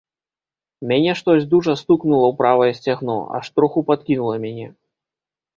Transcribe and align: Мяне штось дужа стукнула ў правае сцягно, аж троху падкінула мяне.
Мяне 0.91 1.11
штось 1.19 1.45
дужа 1.51 1.75
стукнула 1.83 2.25
ў 2.31 2.39
правае 2.41 2.71
сцягно, 2.79 3.19
аж 3.41 3.45
троху 3.59 3.87
падкінула 3.91 4.35
мяне. 4.49 4.67